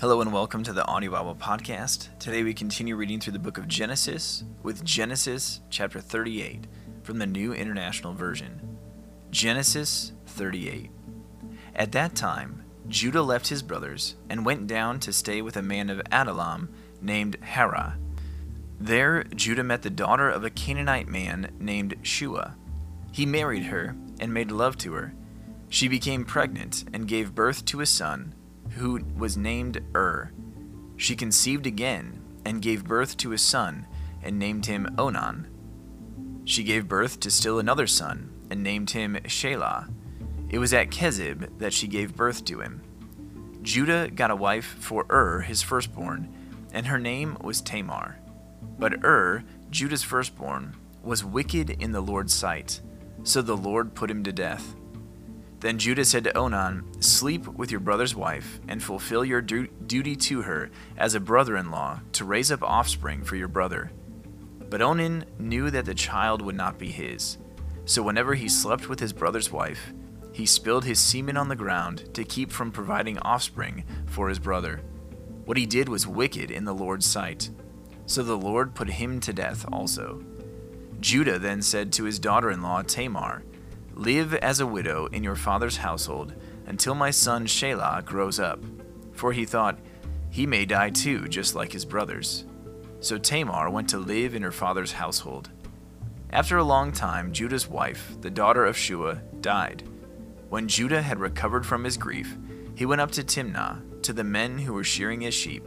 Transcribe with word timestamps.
Hello 0.00 0.22
and 0.22 0.32
welcome 0.32 0.62
to 0.62 0.72
the 0.72 0.86
Audio 0.86 1.10
Bible 1.10 1.34
Podcast. 1.34 2.08
Today 2.18 2.42
we 2.42 2.54
continue 2.54 2.96
reading 2.96 3.20
through 3.20 3.34
the 3.34 3.38
book 3.38 3.58
of 3.58 3.68
Genesis 3.68 4.44
with 4.62 4.82
Genesis 4.82 5.60
chapter 5.68 6.00
38 6.00 6.66
from 7.02 7.18
the 7.18 7.26
New 7.26 7.52
International 7.52 8.14
Version. 8.14 8.78
Genesis 9.30 10.12
38. 10.24 10.90
At 11.76 11.92
that 11.92 12.14
time, 12.14 12.64
Judah 12.88 13.20
left 13.20 13.48
his 13.48 13.62
brothers 13.62 14.16
and 14.30 14.46
went 14.46 14.66
down 14.66 15.00
to 15.00 15.12
stay 15.12 15.42
with 15.42 15.58
a 15.58 15.62
man 15.62 15.90
of 15.90 16.00
Adullam 16.10 16.70
named 17.02 17.36
Hirah. 17.42 17.98
There, 18.80 19.24
Judah 19.24 19.64
met 19.64 19.82
the 19.82 19.90
daughter 19.90 20.30
of 20.30 20.44
a 20.44 20.50
Canaanite 20.50 21.08
man 21.08 21.54
named 21.58 21.96
Shua. 22.00 22.56
He 23.12 23.26
married 23.26 23.64
her 23.64 23.94
and 24.18 24.32
made 24.32 24.50
love 24.50 24.78
to 24.78 24.94
her. 24.94 25.12
She 25.68 25.88
became 25.88 26.24
pregnant 26.24 26.84
and 26.90 27.06
gave 27.06 27.34
birth 27.34 27.66
to 27.66 27.82
a 27.82 27.86
son 27.86 28.34
who 28.70 29.00
was 29.16 29.36
named 29.36 29.82
Ur. 29.94 30.32
She 30.96 31.16
conceived 31.16 31.66
again 31.66 32.22
and 32.44 32.62
gave 32.62 32.84
birth 32.84 33.16
to 33.18 33.32
a 33.32 33.38
son 33.38 33.86
and 34.22 34.38
named 34.38 34.66
him 34.66 34.94
Onan. 34.98 35.46
She 36.44 36.64
gave 36.64 36.88
birth 36.88 37.20
to 37.20 37.30
still 37.30 37.58
another 37.58 37.86
son 37.86 38.32
and 38.50 38.62
named 38.62 38.90
him 38.90 39.16
Shelah. 39.24 39.90
It 40.48 40.58
was 40.58 40.74
at 40.74 40.90
Kezib 40.90 41.58
that 41.58 41.72
she 41.72 41.86
gave 41.86 42.16
birth 42.16 42.44
to 42.46 42.60
him. 42.60 42.82
Judah 43.62 44.10
got 44.10 44.30
a 44.30 44.36
wife 44.36 44.76
for 44.80 45.06
Ur, 45.10 45.40
his 45.40 45.62
firstborn, 45.62 46.28
and 46.72 46.86
her 46.86 46.98
name 46.98 47.36
was 47.40 47.60
Tamar. 47.60 48.18
But 48.78 49.04
Ur, 49.04 49.44
Judah's 49.70 50.02
firstborn, 50.02 50.74
was 51.02 51.24
wicked 51.24 51.70
in 51.70 51.92
the 51.92 52.00
Lord's 52.00 52.34
sight, 52.34 52.80
so 53.22 53.42
the 53.42 53.56
Lord 53.56 53.94
put 53.94 54.10
him 54.10 54.24
to 54.24 54.32
death. 54.32 54.74
Then 55.60 55.78
Judah 55.78 56.06
said 56.06 56.24
to 56.24 56.36
Onan, 56.36 56.84
Sleep 57.00 57.46
with 57.46 57.70
your 57.70 57.80
brother's 57.80 58.16
wife, 58.16 58.60
and 58.66 58.82
fulfill 58.82 59.24
your 59.24 59.42
du- 59.42 59.68
duty 59.86 60.16
to 60.16 60.42
her 60.42 60.70
as 60.96 61.14
a 61.14 61.20
brother 61.20 61.56
in 61.56 61.70
law, 61.70 62.00
to 62.12 62.24
raise 62.24 62.50
up 62.50 62.62
offspring 62.62 63.22
for 63.22 63.36
your 63.36 63.48
brother. 63.48 63.92
But 64.70 64.80
Onan 64.80 65.26
knew 65.38 65.70
that 65.70 65.84
the 65.84 65.94
child 65.94 66.40
would 66.40 66.54
not 66.54 66.78
be 66.78 66.88
his. 66.88 67.36
So 67.84 68.02
whenever 68.02 68.34
he 68.34 68.48
slept 68.48 68.88
with 68.88 69.00
his 69.00 69.12
brother's 69.12 69.52
wife, 69.52 69.92
he 70.32 70.46
spilled 70.46 70.84
his 70.84 70.98
semen 70.98 71.36
on 71.36 71.48
the 71.48 71.56
ground 71.56 72.14
to 72.14 72.24
keep 72.24 72.50
from 72.50 72.72
providing 72.72 73.18
offspring 73.18 73.84
for 74.06 74.28
his 74.28 74.38
brother. 74.38 74.80
What 75.44 75.56
he 75.56 75.66
did 75.66 75.88
was 75.88 76.06
wicked 76.06 76.50
in 76.50 76.64
the 76.64 76.72
Lord's 76.72 77.06
sight. 77.06 77.50
So 78.06 78.22
the 78.22 78.36
Lord 78.36 78.74
put 78.74 78.88
him 78.88 79.20
to 79.20 79.32
death 79.32 79.66
also. 79.70 80.24
Judah 81.00 81.38
then 81.38 81.60
said 81.60 81.92
to 81.94 82.04
his 82.04 82.18
daughter 82.18 82.50
in 82.50 82.62
law 82.62 82.82
Tamar, 82.82 83.42
Live 83.94 84.34
as 84.34 84.60
a 84.60 84.66
widow 84.66 85.06
in 85.06 85.22
your 85.22 85.36
father's 85.36 85.76
household 85.76 86.34
until 86.66 86.94
my 86.94 87.10
son 87.10 87.46
Shelah 87.46 88.04
grows 88.04 88.38
up. 88.38 88.62
For 89.12 89.32
he 89.32 89.44
thought, 89.44 89.78
he 90.30 90.46
may 90.46 90.64
die 90.64 90.90
too, 90.90 91.28
just 91.28 91.54
like 91.54 91.72
his 91.72 91.84
brothers. 91.84 92.44
So 93.00 93.18
Tamar 93.18 93.68
went 93.68 93.88
to 93.90 93.98
live 93.98 94.34
in 94.34 94.42
her 94.42 94.52
father's 94.52 94.92
household. 94.92 95.50
After 96.30 96.56
a 96.56 96.64
long 96.64 96.92
time, 96.92 97.32
Judah's 97.32 97.66
wife, 97.66 98.16
the 98.20 98.30
daughter 98.30 98.64
of 98.64 98.76
Shua, 98.76 99.16
died. 99.40 99.82
When 100.48 100.68
Judah 100.68 101.02
had 101.02 101.18
recovered 101.18 101.66
from 101.66 101.82
his 101.82 101.96
grief, 101.96 102.36
he 102.76 102.86
went 102.86 103.00
up 103.00 103.10
to 103.12 103.24
Timnah, 103.24 104.02
to 104.02 104.12
the 104.12 104.24
men 104.24 104.58
who 104.58 104.72
were 104.72 104.84
shearing 104.84 105.20
his 105.20 105.34
sheep, 105.34 105.66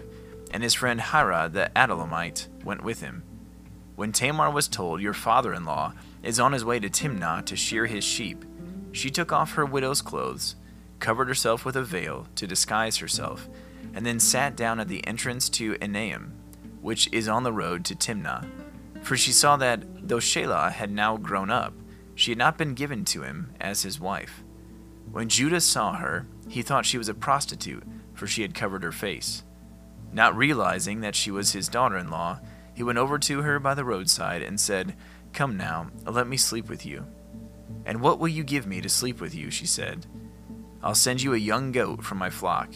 and 0.51 0.63
his 0.63 0.73
friend 0.73 0.99
Hirah 0.99 1.51
the 1.51 1.69
Adullamite 1.75 2.47
went 2.63 2.83
with 2.83 3.01
him. 3.01 3.23
When 3.95 4.11
Tamar 4.11 4.49
was 4.49 4.67
told, 4.67 5.01
Your 5.01 5.13
father 5.13 5.53
in 5.53 5.65
law 5.65 5.93
is 6.23 6.39
on 6.39 6.53
his 6.53 6.65
way 6.65 6.79
to 6.79 6.89
Timnah 6.89 7.45
to 7.45 7.55
shear 7.55 7.85
his 7.85 8.03
sheep, 8.03 8.43
she 8.93 9.09
took 9.09 9.31
off 9.31 9.53
her 9.53 9.65
widow's 9.65 10.01
clothes, 10.01 10.55
covered 10.99 11.27
herself 11.27 11.65
with 11.65 11.75
a 11.75 11.83
veil 11.83 12.27
to 12.35 12.47
disguise 12.47 12.97
herself, 12.97 13.49
and 13.93 14.05
then 14.05 14.19
sat 14.19 14.55
down 14.55 14.79
at 14.79 14.87
the 14.87 15.05
entrance 15.05 15.49
to 15.49 15.75
Enaim, 15.75 16.31
which 16.79 17.11
is 17.11 17.27
on 17.27 17.43
the 17.43 17.51
road 17.51 17.83
to 17.85 17.95
Timnah. 17.95 18.47
For 19.01 19.17
she 19.17 19.31
saw 19.31 19.57
that, 19.57 20.07
though 20.07 20.17
Shelah 20.17 20.71
had 20.71 20.91
now 20.91 21.17
grown 21.17 21.49
up, 21.49 21.73
she 22.15 22.31
had 22.31 22.37
not 22.37 22.57
been 22.57 22.75
given 22.75 23.03
to 23.05 23.23
him 23.23 23.51
as 23.59 23.81
his 23.81 23.99
wife. 23.99 24.43
When 25.11 25.27
Judah 25.27 25.61
saw 25.61 25.95
her, 25.95 26.27
he 26.47 26.61
thought 26.61 26.85
she 26.85 26.97
was 26.99 27.09
a 27.09 27.13
prostitute, 27.13 27.83
for 28.13 28.27
she 28.27 28.43
had 28.43 28.53
covered 28.53 28.83
her 28.83 28.91
face. 28.91 29.43
Not 30.11 30.37
realizing 30.37 31.01
that 31.01 31.15
she 31.15 31.31
was 31.31 31.53
his 31.53 31.67
daughter 31.67 31.97
in 31.97 32.09
law, 32.09 32.39
he 32.73 32.83
went 32.83 32.97
over 32.97 33.19
to 33.19 33.41
her 33.41 33.59
by 33.59 33.73
the 33.73 33.85
roadside 33.85 34.41
and 34.41 34.59
said, 34.59 34.95
Come 35.31 35.57
now, 35.57 35.89
let 36.05 36.27
me 36.27 36.37
sleep 36.37 36.69
with 36.69 36.85
you. 36.85 37.05
And 37.85 38.01
what 38.01 38.19
will 38.19 38.27
you 38.27 38.43
give 38.43 38.65
me 38.65 38.81
to 38.81 38.89
sleep 38.89 39.19
with 39.21 39.35
you? 39.35 39.51
she 39.51 39.65
said. 39.65 40.05
I'll 40.81 40.95
send 40.95 41.21
you 41.21 41.33
a 41.33 41.37
young 41.37 41.71
goat 41.71 42.03
from 42.03 42.17
my 42.17 42.29
flock. 42.29 42.73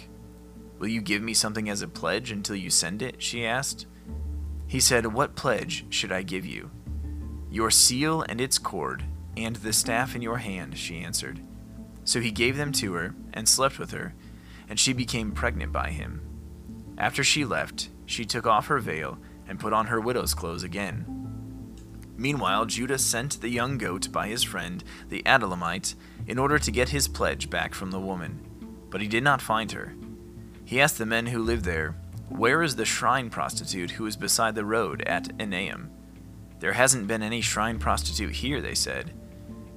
Will 0.80 0.88
you 0.88 1.02
give 1.02 1.22
me 1.22 1.34
something 1.34 1.70
as 1.70 1.82
a 1.82 1.88
pledge 1.88 2.32
until 2.32 2.56
you 2.56 2.70
send 2.70 3.02
it? 3.02 3.22
she 3.22 3.46
asked. 3.46 3.88
He 4.68 4.80
said, 4.80 5.06
What 5.14 5.36
pledge 5.36 5.86
should 5.90 6.12
I 6.12 6.22
give 6.22 6.46
you? 6.46 6.72
Your 7.50 7.72
seal 7.72 8.24
and 8.28 8.40
its 8.40 8.58
cord, 8.58 9.04
and 9.36 9.56
the 9.58 9.74
staff 9.74 10.16
in 10.16 10.22
your 10.22 10.38
hand, 10.38 10.78
she 10.78 11.00
answered. 11.00 11.42
So 12.04 12.20
he 12.20 12.32
gave 12.32 12.58
them 12.58 12.72
to 12.74 12.94
her, 12.94 13.16
and 13.34 13.48
slept 13.48 13.80
with 13.80 13.92
her, 13.92 14.14
and 14.70 14.80
she 14.80 14.94
became 14.94 15.32
pregnant 15.32 15.72
by 15.72 15.90
him. 15.90 16.22
After 16.98 17.24
she 17.24 17.46
left, 17.46 17.90
she 18.06 18.26
took 18.26 18.46
off 18.46 18.68
her 18.68 18.80
veil 18.80 19.18
and 19.48 19.60
put 19.60 19.74
on 19.74 19.88
her 19.88 20.00
widow's 20.00 20.34
clothes 20.34 20.64
again. 20.64 21.06
Meanwhile, 22.18 22.66
Judah 22.66 22.98
sent 22.98 23.42
the 23.42 23.50
young 23.50 23.78
goat 23.78 24.12
by 24.12 24.28
his 24.28 24.44
friend, 24.44 24.84
the 25.10 25.22
Adullamite, 25.24 25.94
in 26.26 26.40
order 26.40 26.58
to 26.58 26.72
get 26.72 26.90
his 26.90 27.08
pledge 27.08 27.50
back 27.50 27.76
from 27.76 27.92
the 27.92 28.00
woman. 28.00 28.40
But 28.90 29.02
he 29.02 29.08
did 29.08 29.24
not 29.24 29.42
find 29.42 29.72
her. 29.72 29.94
He 30.66 30.82
asked 30.82 30.98
the 30.98 31.06
men 31.06 31.28
who 31.28 31.44
lived 31.44 31.64
there, 31.64 31.96
Where 32.30 32.64
is 32.64 32.76
the 32.76 32.86
shrine 32.86 33.30
prostitute 33.30 33.92
who 33.92 34.06
is 34.08 34.16
beside 34.16 34.56
the 34.56 34.66
road 34.66 35.04
at 35.04 35.38
Enaim? 35.38 35.90
There 36.60 36.74
hasn't 36.74 37.08
been 37.08 37.22
any 37.22 37.42
shrine 37.42 37.78
prostitute 37.78 38.34
here, 38.34 38.62
they 38.62 38.74
said. 38.74 39.14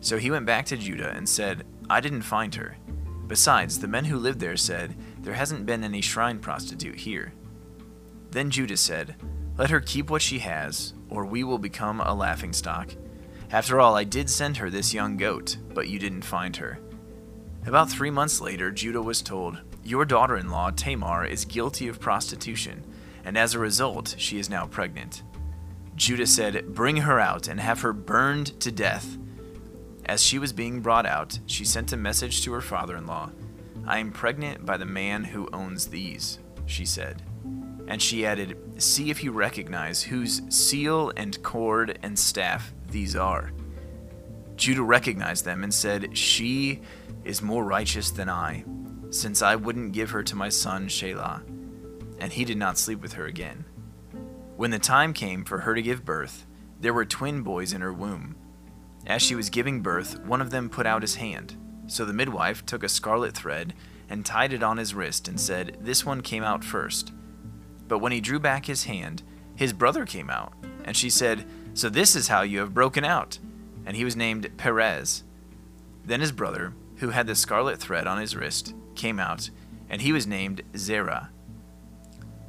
So 0.00 0.16
he 0.16 0.30
went 0.30 0.46
back 0.46 0.64
to 0.66 0.78
Judah 0.78 1.10
and 1.10 1.28
said, 1.28 1.64
I 1.90 2.00
didn't 2.00 2.22
find 2.22 2.54
her. 2.54 2.76
Besides, 3.26 3.78
the 3.78 3.86
men 3.86 4.06
who 4.06 4.18
lived 4.18 4.40
there 4.40 4.56
said, 4.56 4.96
There 5.20 5.34
hasn't 5.34 5.66
been 5.66 5.84
any 5.84 6.00
shrine 6.00 6.38
prostitute 6.38 6.96
here. 6.96 7.34
Then 8.30 8.50
Judah 8.50 8.78
said, 8.78 9.16
Let 9.60 9.68
her 9.68 9.80
keep 9.80 10.08
what 10.08 10.22
she 10.22 10.38
has, 10.38 10.94
or 11.10 11.26
we 11.26 11.44
will 11.44 11.58
become 11.58 12.00
a 12.00 12.14
laughingstock. 12.14 12.94
After 13.50 13.78
all, 13.78 13.94
I 13.94 14.04
did 14.04 14.30
send 14.30 14.56
her 14.56 14.70
this 14.70 14.94
young 14.94 15.18
goat, 15.18 15.58
but 15.74 15.86
you 15.86 15.98
didn't 15.98 16.22
find 16.22 16.56
her. 16.56 16.78
About 17.66 17.90
three 17.90 18.10
months 18.10 18.40
later, 18.40 18.70
Judah 18.70 19.02
was 19.02 19.20
told, 19.20 19.60
Your 19.84 20.06
daughter 20.06 20.38
in 20.38 20.48
law, 20.48 20.70
Tamar, 20.70 21.26
is 21.26 21.44
guilty 21.44 21.88
of 21.88 22.00
prostitution, 22.00 22.86
and 23.22 23.36
as 23.36 23.52
a 23.52 23.58
result, 23.58 24.14
she 24.16 24.38
is 24.38 24.48
now 24.48 24.64
pregnant. 24.64 25.24
Judah 25.94 26.26
said, 26.26 26.72
Bring 26.74 26.96
her 26.96 27.20
out 27.20 27.46
and 27.46 27.60
have 27.60 27.82
her 27.82 27.92
burned 27.92 28.58
to 28.60 28.72
death. 28.72 29.18
As 30.06 30.22
she 30.22 30.38
was 30.38 30.54
being 30.54 30.80
brought 30.80 31.04
out, 31.04 31.38
she 31.44 31.66
sent 31.66 31.92
a 31.92 31.98
message 31.98 32.42
to 32.44 32.52
her 32.54 32.62
father 32.62 32.96
in 32.96 33.06
law 33.06 33.30
I 33.86 33.98
am 33.98 34.10
pregnant 34.10 34.64
by 34.64 34.78
the 34.78 34.86
man 34.86 35.22
who 35.22 35.50
owns 35.52 35.88
these, 35.88 36.38
she 36.64 36.86
said. 36.86 37.22
And 37.90 38.00
she 38.00 38.24
added, 38.24 38.56
See 38.78 39.10
if 39.10 39.24
you 39.24 39.32
recognize 39.32 40.00
whose 40.00 40.42
seal 40.48 41.12
and 41.16 41.42
cord 41.42 41.98
and 42.04 42.16
staff 42.16 42.72
these 42.88 43.16
are. 43.16 43.50
Judah 44.54 44.82
recognized 44.82 45.44
them 45.44 45.64
and 45.64 45.74
said, 45.74 46.16
She 46.16 46.82
is 47.24 47.42
more 47.42 47.64
righteous 47.64 48.12
than 48.12 48.28
I, 48.28 48.64
since 49.10 49.42
I 49.42 49.56
wouldn't 49.56 49.92
give 49.92 50.10
her 50.10 50.22
to 50.22 50.36
my 50.36 50.48
son 50.48 50.86
Shelah. 50.86 51.42
And 52.20 52.32
he 52.32 52.44
did 52.44 52.58
not 52.58 52.78
sleep 52.78 53.02
with 53.02 53.14
her 53.14 53.26
again. 53.26 53.64
When 54.56 54.70
the 54.70 54.78
time 54.78 55.12
came 55.12 55.44
for 55.44 55.58
her 55.58 55.74
to 55.74 55.82
give 55.82 56.04
birth, 56.04 56.46
there 56.78 56.94
were 56.94 57.04
twin 57.04 57.42
boys 57.42 57.72
in 57.72 57.80
her 57.80 57.92
womb. 57.92 58.36
As 59.04 59.20
she 59.20 59.34
was 59.34 59.50
giving 59.50 59.82
birth, 59.82 60.20
one 60.20 60.40
of 60.40 60.50
them 60.50 60.70
put 60.70 60.86
out 60.86 61.02
his 61.02 61.16
hand. 61.16 61.56
So 61.88 62.04
the 62.04 62.12
midwife 62.12 62.64
took 62.64 62.84
a 62.84 62.88
scarlet 62.88 63.34
thread 63.34 63.74
and 64.08 64.24
tied 64.24 64.52
it 64.52 64.62
on 64.62 64.76
his 64.76 64.94
wrist 64.94 65.26
and 65.26 65.40
said, 65.40 65.78
This 65.80 66.06
one 66.06 66.20
came 66.20 66.44
out 66.44 66.62
first. 66.62 67.12
But 67.90 67.98
when 67.98 68.12
he 68.12 68.20
drew 68.20 68.38
back 68.38 68.66
his 68.66 68.84
hand, 68.84 69.24
his 69.56 69.72
brother 69.72 70.06
came 70.06 70.30
out. 70.30 70.52
And 70.84 70.96
she 70.96 71.10
said, 71.10 71.44
So 71.74 71.90
this 71.90 72.14
is 72.14 72.28
how 72.28 72.42
you 72.42 72.60
have 72.60 72.72
broken 72.72 73.04
out. 73.04 73.40
And 73.84 73.96
he 73.96 74.04
was 74.04 74.14
named 74.14 74.48
Perez. 74.56 75.24
Then 76.04 76.20
his 76.20 76.30
brother, 76.30 76.72
who 76.98 77.10
had 77.10 77.26
the 77.26 77.34
scarlet 77.34 77.80
thread 77.80 78.06
on 78.06 78.20
his 78.20 78.36
wrist, 78.36 78.76
came 78.94 79.18
out, 79.18 79.50
and 79.88 80.00
he 80.00 80.12
was 80.12 80.24
named 80.24 80.62
Zerah. 80.76 81.30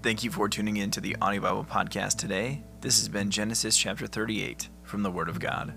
Thank 0.03 0.23
you 0.23 0.29
for 0.29 0.47
tuning 0.47 0.77
in 0.77 0.91
to 0.91 1.01
the 1.01 1.17
Audio 1.19 1.41
Bible 1.41 1.65
Podcast 1.65 2.17
today. 2.17 2.63
This 2.81 2.99
has 2.99 3.09
been 3.09 3.31
Genesis 3.31 3.75
chapter 3.75 4.05
38 4.05 4.69
from 4.83 5.01
the 5.01 5.11
Word 5.11 5.27
of 5.27 5.39
God. 5.39 5.73